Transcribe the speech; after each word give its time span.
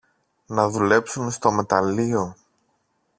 να 0.49 0.69
δουλέψουν 0.69 1.31
στο 1.31 1.51
μεταλλείο 1.51 2.35